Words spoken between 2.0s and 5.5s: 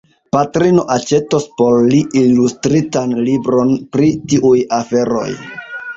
ilustritan libron pri tiuj aferoj.